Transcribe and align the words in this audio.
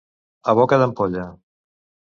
A 0.53 0.55
boca 0.61 0.81
d'ampolla. 0.85 1.29